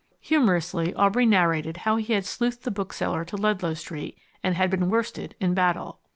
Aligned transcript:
Humourously, 0.21 0.95
Aubrey 0.95 1.27
narrated 1.27 1.77
how 1.77 1.97
he 1.97 2.13
had 2.13 2.23
sleuthed 2.23 2.61
the 2.63 2.71
bookseller 2.71 3.23
to 3.25 3.37
Ludlow 3.37 3.75
Street, 3.75 4.17
and 4.43 4.55
had 4.55 4.71
been 4.71 4.89
worsted 4.89 5.35
in 5.39 5.53
battle. 5.53 5.99